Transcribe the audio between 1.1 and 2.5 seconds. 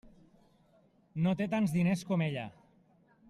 No té tants diners com ella.